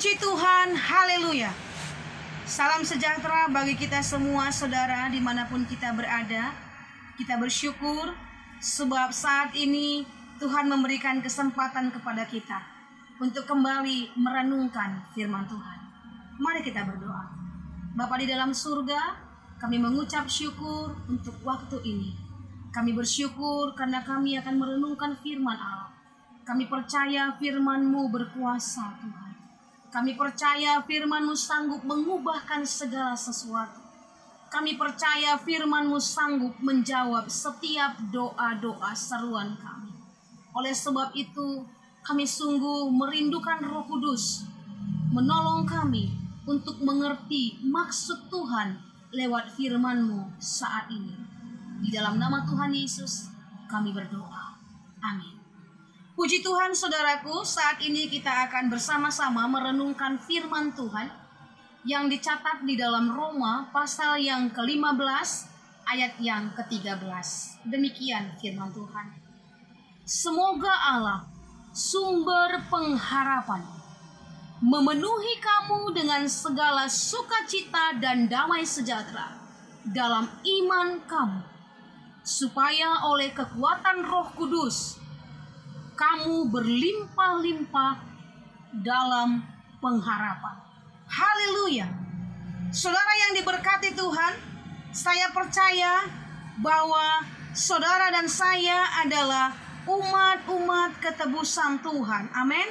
Puji 0.00 0.16
Tuhan, 0.16 0.72
haleluya. 0.80 1.52
Salam 2.48 2.80
sejahtera 2.80 3.52
bagi 3.52 3.76
kita 3.76 4.00
semua 4.00 4.48
saudara 4.48 5.12
di 5.12 5.20
mana 5.20 5.44
pun 5.44 5.60
kita 5.68 5.92
berada. 5.92 6.56
Kita 7.20 7.36
bersyukur 7.36 8.16
sebab 8.64 9.12
saat 9.12 9.52
ini 9.52 10.08
Tuhan 10.40 10.72
memberikan 10.72 11.20
kesempatan 11.20 11.92
kepada 11.92 12.24
kita 12.24 12.64
untuk 13.20 13.44
kembali 13.44 14.16
merenungkan 14.16 15.04
firman 15.12 15.44
Tuhan. 15.44 15.78
Mari 16.40 16.64
kita 16.64 16.80
berdoa. 16.88 17.36
Bapa 17.92 18.16
di 18.16 18.24
dalam 18.24 18.56
surga, 18.56 19.20
kami 19.60 19.76
mengucap 19.84 20.24
syukur 20.32 20.96
untuk 21.12 21.36
waktu 21.44 21.76
ini. 21.84 22.16
Kami 22.72 22.96
bersyukur 22.96 23.76
karena 23.76 24.00
kami 24.00 24.40
akan 24.40 24.64
merenungkan 24.64 25.20
firman 25.20 25.60
Allah. 25.60 25.92
Kami 26.48 26.72
percaya 26.72 27.36
firman-Mu 27.36 28.08
berkuasa 28.08 28.96
Tuhan. 29.04 29.19
Kami 29.90 30.14
percaya 30.14 30.78
firman-Mu 30.86 31.34
sanggup 31.34 31.82
mengubahkan 31.82 32.62
segala 32.62 33.18
sesuatu. 33.18 33.82
Kami 34.46 34.78
percaya 34.78 35.34
firman-Mu 35.34 35.98
sanggup 35.98 36.54
menjawab 36.62 37.26
setiap 37.26 37.98
doa-doa 38.14 38.94
seruan 38.94 39.58
kami. 39.58 39.90
Oleh 40.54 40.70
sebab 40.70 41.10
itu, 41.18 41.66
kami 42.06 42.22
sungguh 42.22 42.86
merindukan 42.90 43.66
Roh 43.66 43.86
Kudus 43.90 44.46
menolong 45.10 45.66
kami 45.66 46.14
untuk 46.46 46.78
mengerti 46.86 47.58
maksud 47.66 48.30
Tuhan 48.30 48.78
lewat 49.10 49.58
firman-Mu 49.58 50.38
saat 50.38 50.86
ini. 50.86 51.18
Di 51.82 51.90
dalam 51.90 52.14
nama 52.14 52.46
Tuhan 52.46 52.70
Yesus, 52.70 53.26
kami 53.66 53.90
berdoa. 53.90 54.54
Amin. 55.02 55.39
Puji 56.20 56.44
Tuhan 56.44 56.76
saudaraku, 56.76 57.40
saat 57.48 57.80
ini 57.80 58.04
kita 58.04 58.28
akan 58.44 58.68
bersama-sama 58.68 59.48
merenungkan 59.48 60.20
firman 60.20 60.68
Tuhan 60.76 61.08
yang 61.88 62.12
dicatat 62.12 62.60
di 62.68 62.76
dalam 62.76 63.08
Roma 63.08 63.72
pasal 63.72 64.20
yang 64.20 64.52
ke-15 64.52 65.00
ayat 65.88 66.20
yang 66.20 66.52
ke-13. 66.52 67.00
Demikian 67.64 68.36
firman 68.36 68.68
Tuhan. 68.68 69.16
Semoga 70.04 70.92
Allah, 70.92 71.24
sumber 71.72 72.68
pengharapan, 72.68 73.64
memenuhi 74.60 75.40
kamu 75.40 75.96
dengan 75.96 76.28
segala 76.28 76.84
sukacita 76.84 77.96
dan 77.96 78.28
damai 78.28 78.68
sejahtera 78.68 79.40
dalam 79.88 80.28
iman 80.28 81.00
kamu, 81.00 81.40
supaya 82.20 83.08
oleh 83.08 83.32
kekuatan 83.32 84.04
Roh 84.04 84.28
Kudus 84.36 85.00
kamu 86.00 86.48
berlimpah-limpah 86.48 87.94
dalam 88.80 89.44
pengharapan. 89.84 90.56
Haleluya. 91.04 91.84
Saudara 92.72 93.12
yang 93.28 93.32
diberkati 93.36 93.92
Tuhan, 93.92 94.32
saya 94.96 95.28
percaya 95.36 96.08
bahwa 96.64 97.20
saudara 97.52 98.08
dan 98.08 98.24
saya 98.32 99.04
adalah 99.04 99.52
umat-umat 99.84 100.96
ketebusan 101.04 101.84
Tuhan. 101.84 102.32
Amin. 102.32 102.68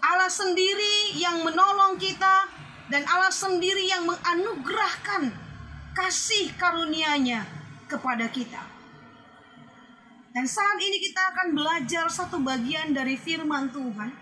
Allah 0.00 0.30
sendiri 0.32 1.18
yang 1.18 1.44
menolong 1.44 2.00
kita 2.00 2.48
dan 2.88 3.02
Allah 3.04 3.34
sendiri 3.34 3.84
yang 3.84 4.06
menganugerahkan 4.06 5.34
kasih 5.92 6.54
karunia-Nya 6.56 7.42
kepada 7.90 8.30
kita. 8.30 8.75
Dan 10.36 10.44
saat 10.44 10.76
ini 10.76 11.00
kita 11.00 11.32
akan 11.32 11.56
belajar 11.56 12.12
satu 12.12 12.36
bagian 12.44 12.92
dari 12.92 13.16
firman 13.16 13.72
Tuhan. 13.72 14.12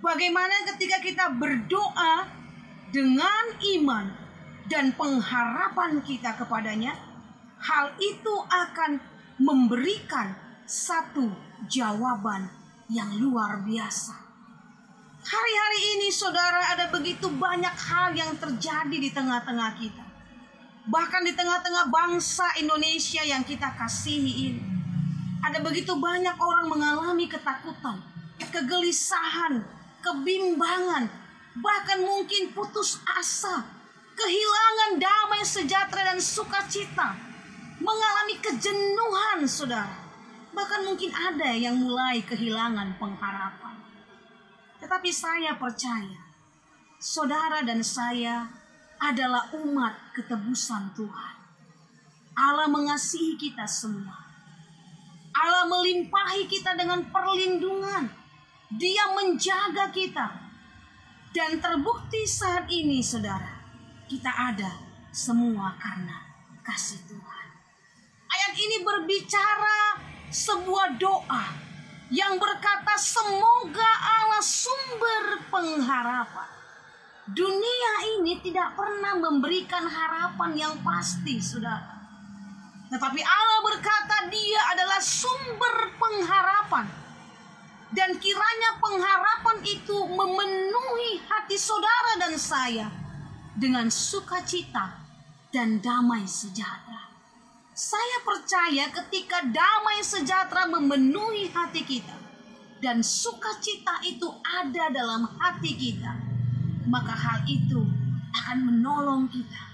Bagaimana 0.00 0.64
ketika 0.72 1.04
kita 1.04 1.36
berdoa 1.36 2.32
dengan 2.88 3.44
iman 3.76 4.08
dan 4.72 4.96
pengharapan 4.96 6.00
kita 6.00 6.32
kepadanya, 6.40 6.96
hal 7.60 7.92
itu 8.00 8.34
akan 8.48 9.04
memberikan 9.36 10.32
satu 10.64 11.28
jawaban 11.68 12.48
yang 12.88 13.12
luar 13.20 13.60
biasa. 13.68 14.16
Hari-hari 15.28 15.80
ini 16.00 16.08
saudara 16.08 16.72
ada 16.72 16.88
begitu 16.88 17.28
banyak 17.28 17.76
hal 17.76 18.16
yang 18.16 18.32
terjadi 18.40 18.96
di 18.96 19.12
tengah-tengah 19.12 19.76
kita. 19.76 20.04
Bahkan 20.88 21.20
di 21.28 21.36
tengah-tengah 21.36 21.92
bangsa 21.92 22.48
Indonesia 22.56 23.20
yang 23.20 23.44
kita 23.44 23.76
kasihi 23.76 24.32
ini 24.48 24.72
ada 25.42 25.58
begitu 25.58 25.90
banyak 25.98 26.38
orang 26.38 26.70
mengalami 26.70 27.26
ketakutan, 27.26 27.98
kegelisahan, 28.38 29.66
kebimbangan, 29.98 31.10
bahkan 31.58 31.98
mungkin 32.06 32.54
putus 32.54 33.02
asa, 33.04 33.66
kehilangan 34.14 35.02
damai 35.02 35.42
sejahtera 35.42 36.14
dan 36.14 36.22
sukacita, 36.22 37.18
mengalami 37.82 38.38
kejenuhan, 38.38 39.42
saudara. 39.50 39.98
Bahkan 40.52 40.80
mungkin 40.86 41.10
ada 41.10 41.50
yang 41.56 41.74
mulai 41.80 42.22
kehilangan 42.22 43.00
pengharapan. 43.00 43.76
Tetapi 44.78 45.10
saya 45.10 45.56
percaya, 45.58 46.22
saudara 47.02 47.64
dan 47.66 47.82
saya 47.82 48.46
adalah 49.02 49.50
umat 49.58 50.14
ketebusan 50.14 50.94
Tuhan. 50.94 51.34
Allah 52.38 52.68
mengasihi 52.70 53.34
kita 53.34 53.66
semua. 53.66 54.31
Allah 55.42 55.66
melimpahi 55.66 56.46
kita 56.46 56.78
dengan 56.78 57.02
perlindungan. 57.10 58.06
Dia 58.78 59.10
menjaga 59.10 59.90
kita. 59.90 60.26
Dan 61.32 61.58
terbukti 61.58 62.22
saat 62.28 62.70
ini 62.70 63.02
saudara, 63.02 63.64
kita 64.06 64.28
ada 64.28 64.70
semua 65.10 65.74
karena 65.80 66.22
kasih 66.62 67.00
Tuhan. 67.08 67.46
Ayat 68.28 68.54
ini 68.54 68.76
berbicara 68.84 69.98
sebuah 70.28 71.00
doa 71.00 71.44
yang 72.12 72.36
berkata 72.36 72.94
semoga 73.00 73.90
Allah 73.98 74.44
sumber 74.44 75.40
pengharapan. 75.48 76.50
Dunia 77.32 77.92
ini 78.20 78.44
tidak 78.44 78.76
pernah 78.76 79.16
memberikan 79.16 79.88
harapan 79.88 80.52
yang 80.52 80.74
pasti, 80.84 81.40
saudara. 81.40 82.01
Tetapi 82.92 83.20
Allah 83.24 83.60
berkata 83.64 84.28
dia 84.28 84.60
adalah 84.76 85.00
sumber 85.00 85.96
pengharapan. 85.96 86.86
Dan 87.92 88.20
kiranya 88.20 88.76
pengharapan 88.80 89.64
itu 89.64 89.96
memenuhi 90.12 91.24
hati 91.24 91.56
saudara 91.56 92.20
dan 92.20 92.36
saya 92.36 92.88
dengan 93.56 93.88
sukacita 93.88 95.00
dan 95.52 95.80
damai 95.80 96.24
sejahtera. 96.24 97.12
Saya 97.72 98.20
percaya 98.24 98.88
ketika 98.92 99.44
damai 99.48 100.04
sejahtera 100.04 100.68
memenuhi 100.68 101.48
hati 101.52 101.84
kita 101.84 102.16
dan 102.80 103.00
sukacita 103.04 104.04
itu 104.04 104.28
ada 104.40 104.88
dalam 104.92 105.28
hati 105.40 105.72
kita, 105.76 106.12
maka 106.88 107.12
hal 107.12 107.44
itu 107.48 107.80
akan 108.32 108.58
menolong 108.72 109.28
kita 109.28 109.64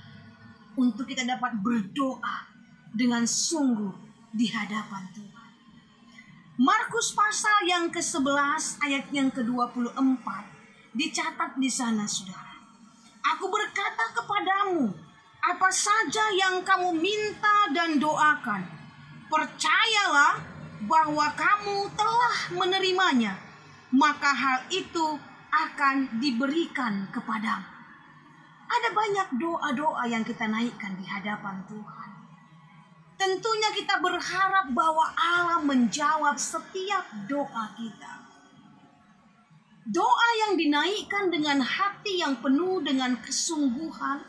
untuk 0.75 1.07
kita 1.07 1.23
dapat 1.23 1.55
berdoa 1.63 2.58
dengan 2.93 3.25
sungguh 3.25 3.93
di 4.33 4.49
hadapan 4.49 5.05
Tuhan. 5.13 5.51
Markus 6.59 7.15
pasal 7.15 7.71
yang 7.71 7.87
ke-11 7.95 8.83
ayat 8.83 9.07
yang 9.15 9.31
ke-24 9.31 10.27
dicatat 10.91 11.55
di 11.55 11.71
sana 11.71 12.03
Saudara. 12.03 12.59
Aku 13.37 13.47
berkata 13.47 14.11
kepadamu, 14.17 14.91
apa 15.39 15.71
saja 15.71 16.35
yang 16.35 16.67
kamu 16.67 16.99
minta 16.99 17.71
dan 17.71 18.03
doakan, 18.03 18.67
percayalah 19.31 20.43
bahwa 20.89 21.31
kamu 21.39 21.95
telah 21.95 22.37
menerimanya, 22.59 23.39
maka 23.95 24.35
hal 24.35 24.59
itu 24.75 25.19
akan 25.49 26.19
diberikan 26.19 27.07
kepadamu. 27.15 27.69
Ada 28.69 28.89
banyak 28.93 29.29
doa-doa 29.41 30.05
yang 30.11 30.27
kita 30.27 30.45
naikkan 30.45 30.99
di 31.01 31.07
hadapan 31.09 31.65
Tuhan. 31.65 32.08
Tentunya 33.19 33.75
kita 33.75 33.99
berharap 33.99 34.71
bahwa 34.71 35.11
Allah 35.19 35.59
menjawab 35.67 36.39
setiap 36.39 37.03
doa 37.27 37.75
kita. 37.75 38.13
Doa 39.91 40.29
yang 40.47 40.55
dinaikkan 40.55 41.27
dengan 41.27 41.59
hati 41.59 42.23
yang 42.23 42.39
penuh 42.39 42.79
dengan 42.79 43.19
kesungguhan, 43.19 44.23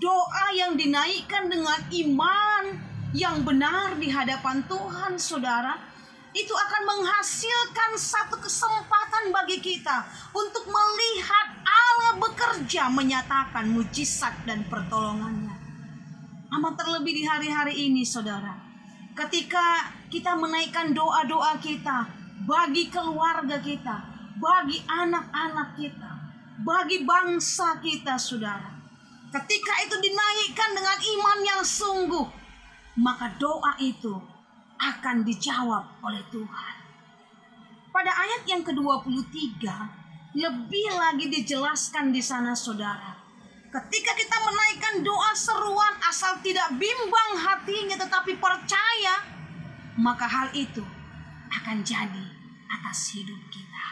doa 0.00 0.46
yang 0.56 0.72
dinaikkan 0.72 1.52
dengan 1.52 1.76
iman 1.92 2.64
yang 3.12 3.44
benar 3.44 4.00
di 4.00 4.08
hadapan 4.08 4.64
Tuhan, 4.72 5.20
saudara, 5.20 5.76
itu 6.34 6.50
akan 6.50 6.82
menghasilkan 6.82 7.94
satu 7.94 8.40
kesempatan 8.40 9.30
bagi 9.30 9.62
kita 9.62 10.02
untuk 10.34 10.66
melihat 10.66 11.46
Allah 11.62 12.18
bekerja 12.18 12.90
menyatakan 12.90 13.70
mujizat 13.70 14.34
dan 14.48 14.66
pertolongannya. 14.66 15.63
Amat 16.54 16.78
terlebih 16.78 17.18
di 17.18 17.26
hari-hari 17.26 17.90
ini 17.90 18.06
saudara. 18.06 18.54
Ketika 19.10 19.90
kita 20.06 20.38
menaikkan 20.38 20.94
doa-doa 20.94 21.58
kita 21.58 22.06
bagi 22.46 22.86
keluarga 22.94 23.58
kita, 23.58 23.96
bagi 24.38 24.78
anak-anak 24.86 25.74
kita, 25.74 26.10
bagi 26.62 27.02
bangsa 27.02 27.82
kita, 27.82 28.14
saudara. 28.14 28.70
Ketika 29.34 29.74
itu 29.82 29.98
dinaikkan 29.98 30.78
dengan 30.78 30.94
iman 30.94 31.38
yang 31.42 31.62
sungguh, 31.66 32.26
maka 33.02 33.34
doa 33.34 33.74
itu 33.82 34.14
akan 34.78 35.26
dijawab 35.26 36.06
oleh 36.06 36.22
Tuhan. 36.30 36.74
Pada 37.90 38.14
ayat 38.14 38.46
yang 38.46 38.62
ke-23, 38.62 39.58
lebih 40.38 40.86
lagi 41.02 41.26
dijelaskan 41.34 42.14
di 42.14 42.22
sana 42.22 42.54
saudara. 42.54 43.23
Ketika 43.74 44.14
kita 44.14 44.36
menaikkan 44.38 45.02
doa 45.02 45.34
seruan 45.34 45.98
asal 46.06 46.38
tidak 46.46 46.78
bimbang 46.78 47.30
hatinya 47.42 47.98
tetapi 47.98 48.38
percaya, 48.38 49.18
maka 49.98 50.30
hal 50.30 50.46
itu 50.54 50.86
akan 51.50 51.82
jadi 51.82 52.26
atas 52.70 53.18
hidup 53.18 53.42
kita. 53.50 53.86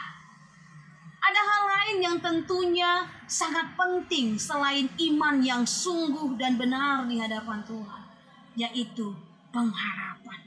Ada 1.19 1.41
hal 1.43 1.63
lain 1.67 1.97
yang 1.99 2.17
tentunya 2.23 3.11
sangat 3.27 3.75
penting 3.75 4.39
selain 4.39 4.87
iman 4.87 5.43
yang 5.43 5.67
sungguh 5.67 6.39
dan 6.39 6.55
benar 6.55 7.03
di 7.03 7.19
hadapan 7.19 7.59
Tuhan, 7.67 8.03
yaitu 8.55 9.11
pengharapan. 9.51 10.39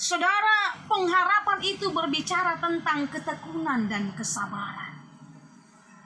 Saudara, 0.00 0.80
pengharapan 0.88 1.60
itu 1.60 1.92
berbicara 1.92 2.56
tentang 2.56 3.04
ketekunan 3.12 3.84
dan 3.84 4.16
kesabaran. 4.16 4.93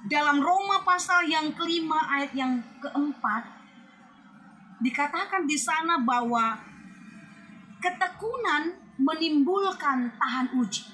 Dalam 0.06 0.38
Roma 0.38 0.86
pasal 0.86 1.26
yang 1.26 1.50
kelima 1.58 1.98
ayat 2.06 2.30
yang 2.30 2.62
keempat, 2.78 3.42
dikatakan 4.78 5.42
di 5.42 5.58
sana 5.58 5.98
bahwa 5.98 6.54
ketekunan 7.82 8.78
menimbulkan 8.94 10.14
tahan 10.14 10.54
uji. 10.54 10.86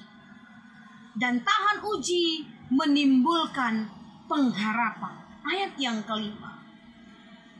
Dan 1.21 1.45
tahan 1.45 1.85
uji 1.85 2.49
menimbulkan 2.73 3.85
pengharapan. 4.25 5.13
Ayat 5.45 5.77
yang 5.77 6.01
kelima. 6.01 6.65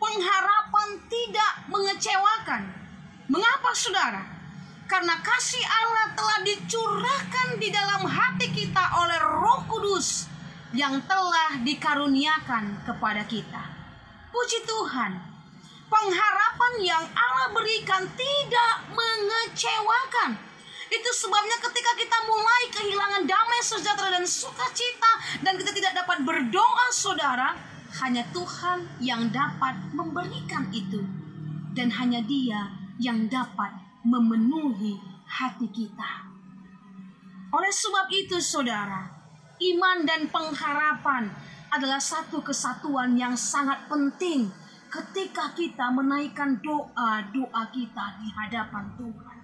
Pengharapan 0.02 0.90
tidak 1.06 1.54
mengecewakan. 1.70 2.74
Mengapa 3.30 3.70
saudara? 3.78 4.26
Karena 4.90 5.18
kasih 5.22 5.62
Allah 5.62 6.14
telah 6.18 6.40
dicurahkan 6.42 7.58
di 7.62 7.70
dalam 7.70 8.06
hati 8.06 8.50
kita 8.50 8.84
oleh 9.02 9.18
roh 9.22 9.62
kudus 9.66 10.35
yang 10.76 11.00
telah 11.08 11.64
dikaruniakan 11.64 12.84
kepada 12.84 13.24
kita. 13.24 13.64
Puji 14.28 14.68
Tuhan, 14.68 15.12
pengharapan 15.88 16.74
yang 16.84 17.04
Allah 17.16 17.56
berikan 17.56 18.04
tidak 18.12 18.74
mengecewakan. 18.92 20.36
Itu 20.92 21.10
sebabnya 21.16 21.58
ketika 21.64 21.92
kita 21.96 22.18
mulai 22.28 22.64
kehilangan 22.70 23.24
damai 23.24 23.62
sejahtera 23.64 24.20
dan 24.20 24.28
sukacita 24.28 25.40
dan 25.42 25.56
kita 25.56 25.72
tidak 25.72 25.96
dapat 26.04 26.28
berdoa 26.28 26.88
saudara, 26.92 27.56
hanya 28.04 28.28
Tuhan 28.36 29.00
yang 29.00 29.32
dapat 29.32 29.80
memberikan 29.96 30.68
itu. 30.76 31.00
Dan 31.76 31.92
hanya 31.92 32.24
dia 32.24 32.72
yang 33.00 33.28
dapat 33.28 33.72
memenuhi 34.04 34.96
hati 35.28 35.68
kita. 35.72 36.28
Oleh 37.52 37.72
sebab 37.72 38.08
itu 38.12 38.40
saudara, 38.40 39.15
iman 39.60 39.98
dan 40.04 40.28
pengharapan 40.28 41.32
adalah 41.72 42.00
satu 42.00 42.40
kesatuan 42.44 43.16
yang 43.16 43.36
sangat 43.36 43.88
penting 43.88 44.52
ketika 44.88 45.52
kita 45.52 45.92
menaikkan 45.92 46.60
doa-doa 46.64 47.64
kita 47.72 48.06
di 48.24 48.28
hadapan 48.32 48.86
Tuhan. 48.96 49.38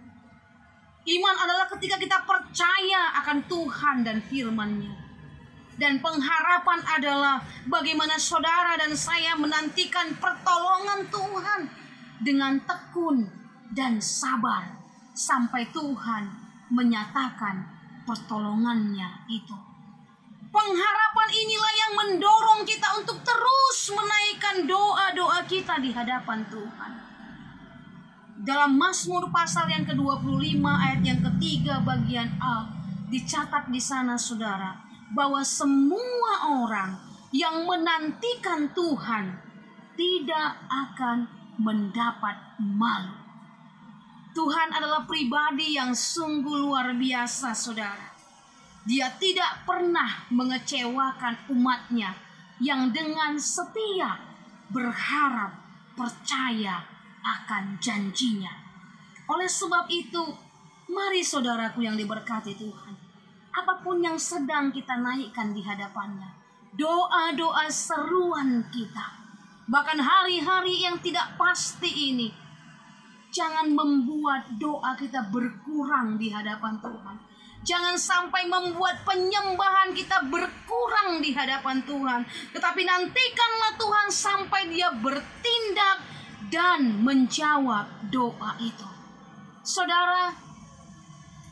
Iman 1.01 1.35
adalah 1.35 1.65
ketika 1.75 1.97
kita 1.97 2.23
percaya 2.23 3.17
akan 3.19 3.37
Tuhan 3.49 3.97
dan 4.05 4.17
firman-Nya. 4.21 4.95
Dan 5.81 5.97
pengharapan 5.97 6.79
adalah 6.85 7.41
bagaimana 7.65 8.13
saudara 8.21 8.77
dan 8.77 8.93
saya 8.93 9.33
menantikan 9.33 10.13
pertolongan 10.21 11.09
Tuhan 11.09 11.61
dengan 12.21 12.61
tekun 12.61 13.25
dan 13.73 13.97
sabar 13.97 14.77
sampai 15.17 15.73
Tuhan 15.73 16.29
menyatakan 16.69 17.65
pertolongannya 18.05 19.25
itu. 19.25 19.70
Pengharapan 20.51 21.29
inilah 21.31 21.73
yang 21.79 21.93
mendorong 21.95 22.67
kita 22.67 22.99
untuk 22.99 23.23
terus 23.23 23.79
menaikkan 23.95 24.67
doa-doa 24.67 25.47
kita 25.47 25.79
di 25.79 25.95
hadapan 25.95 26.43
Tuhan. 26.51 26.91
Dalam 28.43 28.75
Mazmur 28.75 29.31
pasal 29.31 29.71
yang 29.71 29.87
ke-25 29.87 30.59
ayat 30.59 31.01
yang 31.07 31.23
ketiga 31.23 31.79
bagian 31.79 32.35
A 32.43 32.67
dicatat 33.07 33.71
di 33.71 33.79
sana 33.79 34.19
saudara 34.19 34.75
bahwa 35.15 35.39
semua 35.39 36.51
orang 36.59 36.99
yang 37.31 37.63
menantikan 37.63 38.75
Tuhan 38.75 39.31
tidak 39.95 40.67
akan 40.67 41.31
mendapat 41.63 42.59
malu. 42.59 43.15
Tuhan 44.35 44.75
adalah 44.75 45.07
pribadi 45.07 45.79
yang 45.79 45.95
sungguh 45.95 46.59
luar 46.59 46.91
biasa 46.99 47.55
saudara 47.55 48.10
dia 48.81 49.13
tidak 49.21 49.61
pernah 49.69 50.25
mengecewakan 50.33 51.37
umatnya 51.53 52.17
yang 52.57 52.89
dengan 52.89 53.37
setia 53.37 54.17
berharap 54.73 55.53
percaya 55.93 56.81
akan 57.21 57.77
janjinya. 57.77 58.49
Oleh 59.29 59.45
sebab 59.45 59.85
itu, 59.93 60.33
mari 60.89 61.21
saudaraku 61.21 61.85
yang 61.85 61.93
diberkati 61.93 62.57
Tuhan, 62.57 62.95
apa 63.53 63.85
pun 63.85 64.01
yang 64.01 64.17
sedang 64.17 64.73
kita 64.73 64.97
naikkan 64.97 65.53
di 65.53 65.61
hadapannya, 65.61 66.33
doa-doa 66.73 67.69
seruan 67.69 68.65
kita, 68.73 69.13
bahkan 69.69 70.01
hari-hari 70.01 70.81
yang 70.81 70.97
tidak 70.97 71.37
pasti 71.37 72.13
ini, 72.13 72.33
jangan 73.29 73.69
membuat 73.71 74.57
doa 74.57 74.97
kita 74.97 75.29
berkurang 75.29 76.17
di 76.17 76.33
hadapan 76.33 76.81
Tuhan 76.81 77.17
Jangan 77.61 77.93
sampai 77.93 78.49
membuat 78.49 79.05
penyembahan 79.05 79.93
kita 79.93 80.25
berkurang 80.25 81.21
di 81.21 81.29
hadapan 81.29 81.85
Tuhan. 81.85 82.21
Tetapi 82.57 82.81
nantikanlah 82.81 83.71
Tuhan 83.77 84.07
sampai 84.09 84.61
dia 84.73 84.89
bertindak 84.97 85.97
dan 86.49 87.05
menjawab 87.05 87.85
doa 88.09 88.57
itu. 88.57 88.89
Saudara, 89.61 90.33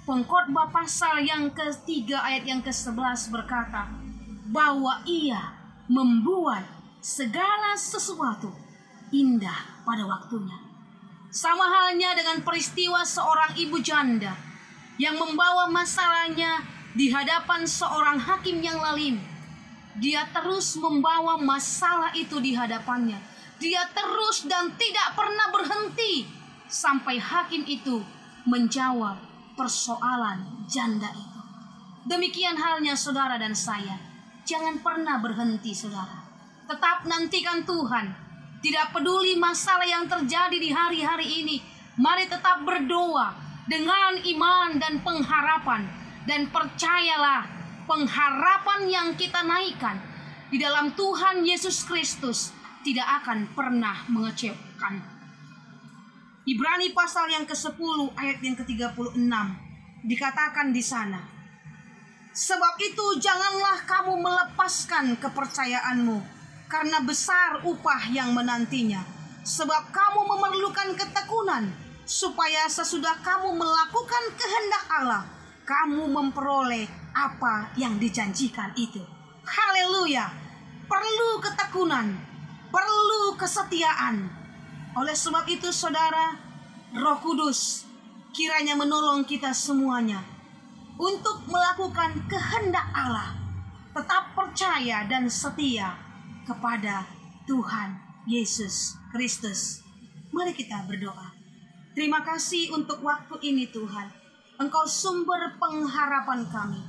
pengkhotbah 0.09 0.73
pasal 0.73 1.21
yang 1.21 1.53
ketiga 1.53 2.25
ayat 2.25 2.43
yang 2.49 2.61
ke-11 2.65 3.29
berkata 3.29 3.85
bahwa 4.49 5.05
ia 5.05 5.53
membuat 5.85 6.65
segala 6.97 7.77
sesuatu 7.77 8.49
indah 9.13 9.85
pada 9.85 10.09
waktunya. 10.09 10.57
Sama 11.29 11.69
halnya 11.69 12.17
dengan 12.17 12.41
peristiwa 12.41 13.05
seorang 13.05 13.53
ibu 13.61 13.77
janda 13.77 14.48
yang 14.99 15.15
membawa 15.15 15.71
masalahnya 15.71 16.59
di 16.91 17.07
hadapan 17.07 17.63
seorang 17.63 18.19
hakim 18.19 18.59
yang 18.59 18.77
lalim. 18.83 19.15
Dia 19.95 20.27
terus 20.35 20.75
membawa 20.75 21.39
masalah 21.39 22.11
itu 22.13 22.37
di 22.43 22.51
hadapannya. 22.51 23.17
Dia 23.59 23.87
terus 23.95 24.43
dan 24.47 24.75
tidak 24.75 25.15
pernah 25.15 25.47
berhenti 25.55 26.27
sampai 26.67 27.15
hakim 27.19 27.63
itu 27.67 28.03
menjawab 28.43 29.19
persoalan 29.55 30.67
janda 30.67 31.11
itu. 31.15 31.39
Demikian 32.07 32.55
halnya 32.59 32.95
saudara 32.95 33.39
dan 33.39 33.55
saya. 33.55 33.99
Jangan 34.47 34.79
pernah 34.79 35.19
berhenti 35.19 35.75
saudara. 35.75 36.27
Tetap 36.67 37.07
nantikan 37.07 37.63
Tuhan. 37.63 38.07
Tidak 38.59 38.91
peduli 38.91 39.39
masalah 39.39 39.87
yang 39.87 40.07
terjadi 40.07 40.57
di 40.59 40.71
hari-hari 40.71 41.27
ini. 41.43 41.57
Mari 41.99 42.31
tetap 42.31 42.63
berdoa 42.63 43.48
dengan 43.69 44.17
iman 44.17 44.81
dan 44.81 44.97
pengharapan 45.05 45.85
dan 46.25 46.49
percayalah 46.49 47.45
pengharapan 47.85 48.81
yang 48.89 49.07
kita 49.13 49.45
naikkan 49.45 50.01
di 50.49 50.57
dalam 50.57 50.97
Tuhan 50.97 51.45
Yesus 51.45 51.85
Kristus 51.85 52.49
tidak 52.81 53.21
akan 53.21 53.45
pernah 53.53 54.09
mengecewakan. 54.09 55.21
Ibrani 56.49 56.97
pasal 56.97 57.29
yang 57.29 57.45
ke-10 57.45 58.17
ayat 58.17 58.41
yang 58.41 58.57
ke-36 58.57 59.21
dikatakan 60.01 60.73
di 60.73 60.81
sana. 60.81 61.21
Sebab 62.33 62.73
itu 62.81 63.05
janganlah 63.21 63.85
kamu 63.85 64.17
melepaskan 64.17 65.13
kepercayaanmu 65.21 66.17
karena 66.65 67.05
besar 67.05 67.61
upah 67.61 68.09
yang 68.09 68.33
menantinya. 68.33 69.05
Sebab 69.45 69.93
kamu 69.93 70.21
memerlukan 70.25 70.97
ketekunan 70.97 71.88
supaya 72.09 72.65
sesudah 72.65 73.21
kamu 73.21 73.53
melakukan 73.53 74.23
kehendak 74.33 74.83
Allah, 74.89 75.29
kamu 75.61 76.09
memperoleh 76.09 76.89
apa 77.13 77.69
yang 77.77 78.01
dijanjikan 78.01 78.73
itu. 78.73 79.05
Haleluya! 79.45 80.25
Perlu 80.89 81.37
ketekunan, 81.37 82.17
perlu 82.73 83.37
kesetiaan. 83.37 84.25
Oleh 84.97 85.13
sebab 85.13 85.45
itu, 85.45 85.69
saudara, 85.69 86.33
Roh 86.97 87.21
Kudus 87.21 87.85
kiranya 88.33 88.73
menolong 88.73 89.21
kita 89.29 89.53
semuanya 89.53 90.25
untuk 90.97 91.45
melakukan 91.45 92.25
kehendak 92.25 92.89
Allah, 92.89 93.37
tetap 93.93 94.33
percaya 94.33 95.05
dan 95.05 95.29
setia 95.29 95.93
kepada 96.49 97.05
Tuhan 97.45 98.01
Yesus 98.25 98.97
Kristus. 99.13 99.85
Mari 100.33 100.57
kita 100.57 100.89
berdoa. 100.89 101.28
Terima 101.99 102.23
kasih 102.23 102.71
untuk 102.71 103.03
waktu 103.03 103.35
ini 103.43 103.67
Tuhan. 103.75 104.07
Engkau 104.55 104.87
sumber 104.87 105.59
pengharapan 105.59 106.47
kami. 106.47 106.79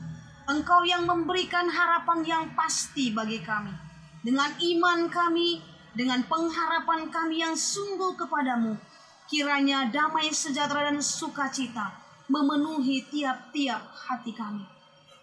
Engkau 0.47 0.87
yang 0.87 1.03
memberikan 1.03 1.67
harapan 1.67 2.23
yang 2.23 2.45
pasti 2.55 3.11
bagi 3.11 3.43
kami. 3.43 3.75
Dengan 4.23 4.55
iman 4.55 5.11
kami, 5.11 5.59
dengan 5.99 6.23
pengharapan 6.31 7.11
kami 7.11 7.43
yang 7.43 7.59
sungguh 7.59 8.15
kepadamu, 8.15 8.79
kiranya 9.27 9.91
damai 9.91 10.31
sejahtera 10.31 10.95
dan 10.95 11.03
sukacita 11.03 11.91
memenuhi 12.31 13.03
tiap-tiap 13.11 13.83
hati 13.91 14.31
kami. 14.31 14.63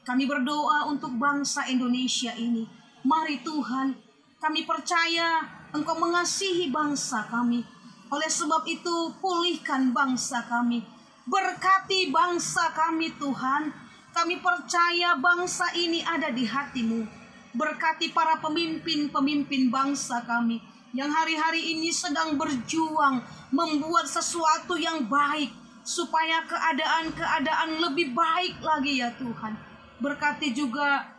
Kami 0.03 0.23
berdoa 0.27 0.91
untuk 0.91 1.15
bangsa 1.15 1.63
Indonesia 1.71 2.35
ini. 2.35 2.67
Mari 3.07 3.39
Tuhan, 3.39 3.95
kami 4.35 4.67
percaya 4.67 5.47
Engkau 5.71 5.95
mengasihi 5.95 6.67
bangsa 6.75 7.23
kami. 7.31 7.76
Oleh 8.07 8.31
sebab 8.31 8.63
itu, 8.63 9.11
pulihkan 9.19 9.91
bangsa 9.91 10.47
kami. 10.47 10.83
Berkati 11.27 12.07
bangsa 12.07 12.71
kami 12.71 13.11
Tuhan. 13.19 13.71
Kami 14.15 14.39
percaya 14.39 15.19
bangsa 15.19 15.69
ini 15.75 16.01
ada 16.01 16.31
di 16.31 16.47
hatimu. 16.47 17.03
Berkati 17.51 18.15
para 18.15 18.39
pemimpin-pemimpin 18.39 19.69
bangsa 19.69 20.23
kami 20.23 20.63
yang 20.95 21.11
hari-hari 21.11 21.75
ini 21.75 21.91
sedang 21.91 22.39
berjuang 22.39 23.19
membuat 23.51 24.07
sesuatu 24.07 24.79
yang 24.79 25.05
baik 25.05 25.51
supaya 25.83 26.47
keadaan-keadaan 26.47 27.77
lebih 27.83 28.15
baik 28.15 28.57
lagi 28.63 29.03
ya 29.03 29.11
Tuhan. 29.19 29.53
Berkati 29.99 30.55
juga 30.55 31.11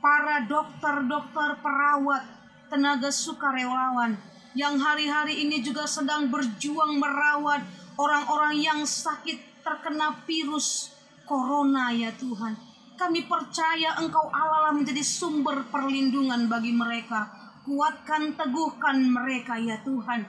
para 0.00 0.42
dokter-dokter, 0.48 1.60
perawat, 1.60 2.24
tenaga 2.72 3.12
sukarelawan 3.12 4.29
yang 4.54 4.82
hari-hari 4.82 5.46
ini 5.46 5.62
juga 5.62 5.86
sedang 5.86 6.26
berjuang 6.26 6.98
merawat 6.98 7.62
orang-orang 7.94 8.58
yang 8.58 8.80
sakit 8.82 9.62
terkena 9.62 10.18
virus 10.26 10.90
corona 11.28 11.94
ya 11.94 12.10
Tuhan. 12.18 12.58
Kami 12.98 13.24
percaya 13.30 13.96
Engkau 14.02 14.28
Allah 14.28 14.74
menjadi 14.76 15.00
sumber 15.00 15.64
perlindungan 15.72 16.50
bagi 16.50 16.74
mereka. 16.74 17.30
Kuatkan, 17.64 18.34
teguhkan 18.36 19.00
mereka 19.08 19.56
ya 19.56 19.80
Tuhan. 19.86 20.26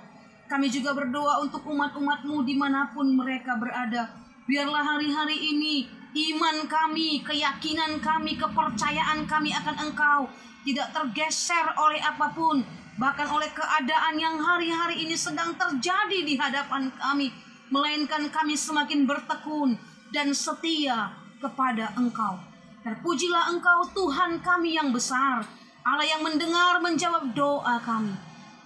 Kami 0.48 0.68
juga 0.68 0.96
berdoa 0.96 1.42
untuk 1.44 1.64
umat-umatmu 1.68 2.44
di 2.44 2.56
mana 2.56 2.92
pun 2.92 3.12
mereka 3.12 3.58
berada. 3.60 4.14
Biarlah 4.48 4.84
hari-hari 4.84 5.36
ini 5.36 5.88
iman 6.12 6.68
kami, 6.68 7.24
keyakinan 7.24 8.04
kami, 8.04 8.36
kepercayaan 8.36 9.24
kami 9.28 9.52
akan 9.56 9.76
Engkau 9.90 10.28
tidak 10.62 10.94
tergeser 10.94 11.66
oleh 11.78 11.98
apa 12.02 12.30
pun, 12.34 12.62
bahkan 13.02 13.26
oleh 13.30 13.50
keadaan 13.50 14.16
yang 14.18 14.38
hari-hari 14.38 15.06
ini 15.06 15.18
sedang 15.18 15.58
terjadi 15.58 16.20
di 16.22 16.38
hadapan 16.38 16.94
kami, 16.94 17.34
melainkan 17.74 18.30
kami 18.30 18.54
semakin 18.54 19.10
bertekun 19.10 19.80
dan 20.14 20.36
setia 20.36 21.16
kepada 21.42 21.96
Engkau. 21.98 22.38
Terpujilah 22.82 23.54
Engkau 23.54 23.90
Tuhan 23.94 24.42
kami 24.42 24.78
yang 24.78 24.90
besar, 24.90 25.46
Allah 25.82 26.06
yang 26.06 26.22
mendengar 26.22 26.78
menjawab 26.78 27.34
doa 27.34 27.82
kami. 27.82 28.14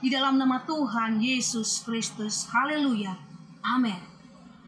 Di 0.04 0.12
dalam 0.12 0.36
nama 0.36 0.60
Tuhan 0.68 1.24
Yesus 1.24 1.82
Kristus. 1.88 2.52
Haleluya. 2.52 3.16
Amin. 3.64 4.15